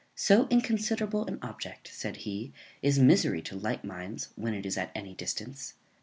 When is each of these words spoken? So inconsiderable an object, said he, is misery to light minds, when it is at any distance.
So 0.15 0.47
inconsiderable 0.49 1.27
an 1.27 1.37
object, 1.43 1.89
said 1.93 2.15
he, 2.25 2.51
is 2.81 2.97
misery 2.97 3.43
to 3.43 3.55
light 3.55 3.85
minds, 3.85 4.29
when 4.35 4.55
it 4.55 4.65
is 4.65 4.75
at 4.75 4.91
any 4.95 5.13
distance. 5.13 5.75